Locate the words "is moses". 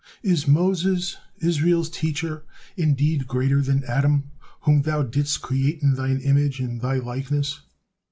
0.23-1.17